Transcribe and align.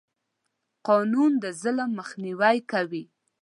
قانون 0.87 1.31
د 1.43 1.45
ظلم 1.61 1.89
مخنیوی 1.99 2.57
کوي. 2.71 3.03